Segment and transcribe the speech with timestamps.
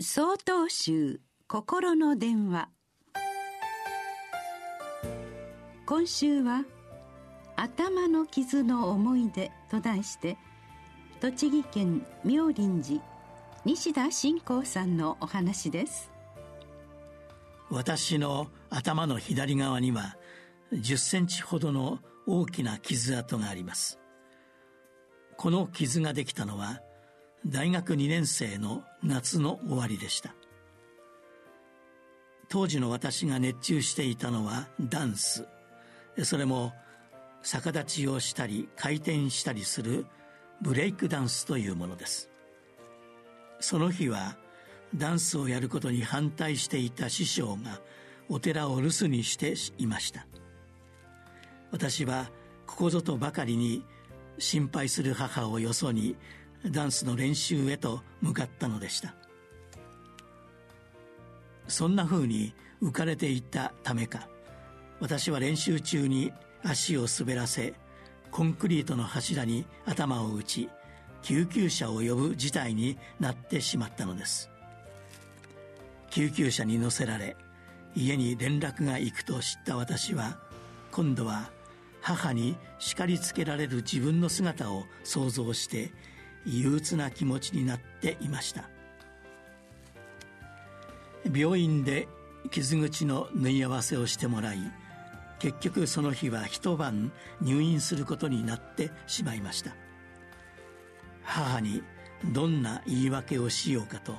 [0.00, 2.68] 総統集心の電話。
[5.86, 6.64] 今週は
[7.54, 10.36] 「頭の傷の思い出」と題して
[11.20, 13.04] 栃木県妙林寺
[13.64, 16.10] 西田信仰さんのお話です。
[17.70, 20.16] 私の頭の左側には
[20.72, 24.00] 10センチほどの大きな傷跡があります。
[25.36, 26.80] この傷ができたのは
[27.46, 30.34] 大学2年生の夏の終わりでした。
[32.48, 35.46] 当時の私が熱中していたのはダンス。
[36.22, 36.72] それも
[37.42, 40.06] 逆立ちをしたり回転したりする
[40.62, 42.30] ブレイクダンスというものです。
[43.60, 44.36] その日は
[44.94, 47.80] ダンスをやることに反対していた師匠が
[48.28, 50.26] お寺を留守にしていました。
[51.72, 52.30] 私は
[52.66, 53.84] ここぞとばかりに
[54.38, 56.16] 心配する母をよそに
[56.70, 59.14] ダンスの練習へと向かったのでした。
[61.68, 64.28] そんな風に浮かれていたためか
[65.00, 67.74] 私は練習中に足を滑らせ
[68.30, 70.68] コンクリートの柱に頭を打ち
[71.22, 74.50] 救急車を呼ぶ事態になってしまったのです。
[76.10, 77.36] 救急車に乗せられ
[77.96, 80.38] 家に連絡が行くと知った私は
[80.92, 81.50] 今度は
[82.00, 85.92] 母に叱りつけられる自分の姿を想像して
[86.46, 88.68] 憂鬱な気持ちになっていました。
[91.32, 92.06] 病院で
[92.50, 94.58] 傷口の縫い合わせをしてもらい
[95.38, 99.74] 結局その日は一晩入院することになってしまいました。
[101.22, 101.82] 母に
[102.32, 104.14] どんな言い訳をしようかと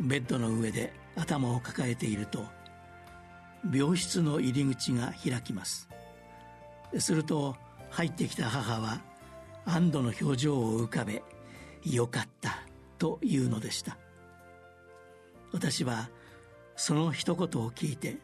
[0.00, 2.46] ベッドの上で頭を抱えていると
[3.72, 5.88] 病室の入り口が開きます。
[6.98, 7.56] すると
[7.90, 9.00] 入ってきた母は
[9.64, 11.22] 安堵の表情を浮かべ
[11.84, 12.62] よかった
[12.98, 13.98] というのでした。
[15.52, 16.10] 私は
[16.76, 18.16] その一言を聞いて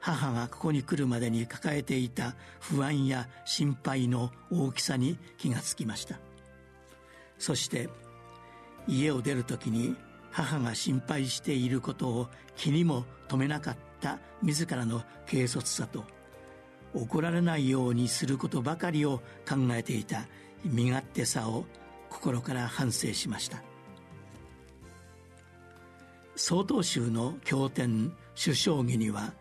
[0.00, 6.18] 母がここに来るまでに抱えていた不安や心配の大きさに気がつきました。
[7.38, 7.88] そして
[8.86, 9.96] 家を出る時に
[10.30, 16.04] 母が心配していることを気にも留めなかった自らの軽率さと
[16.94, 20.26] 怒られないようにすることばかりを考えていた
[20.64, 21.64] 身勝手さを
[22.12, 23.62] 心から反省しました。
[26.36, 28.12] 曹洞宗の経典
[28.42, 29.32] 首相儀には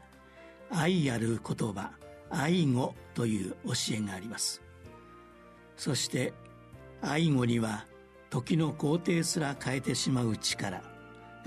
[0.71, 1.91] 愛ある言葉
[2.29, 4.61] 愛語という教えがあります。
[5.75, 6.33] そして
[7.01, 7.85] 愛語には
[8.29, 10.81] 時の皇帝すら変えてしまう力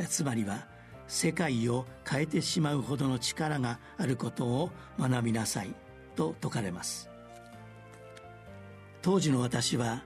[0.09, 0.67] つまりは
[1.07, 5.75] 世界を変えてしまうほどの力があることを学びなさい
[6.17, 7.09] と説かれます。
[9.03, 10.03] 当時の私は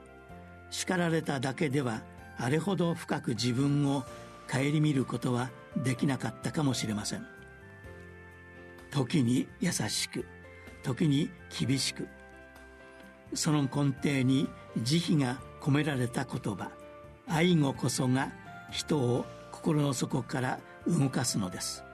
[0.71, 2.03] 叱られただけでは
[2.39, 4.05] あれほど深く自分を
[4.51, 7.27] 顧みることはできなかったかもしれません。
[8.91, 10.25] 時に優しく
[10.83, 12.09] 時に厳しく
[13.35, 14.49] その根底に
[14.83, 16.71] 慈悲が込められた言葉
[17.27, 18.33] 愛語こそが
[18.71, 21.85] 人を心の底から動かすのです。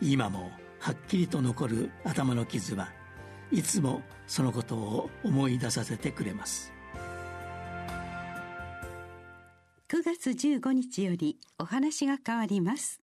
[0.00, 2.92] 今もはっきりと残る頭の傷は
[3.50, 6.73] いつもそのことを思い出させてくれます。
[9.86, 13.03] 9月15日よりお話が変わります。